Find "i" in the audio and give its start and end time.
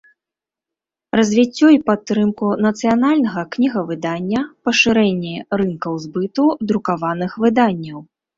1.73-1.75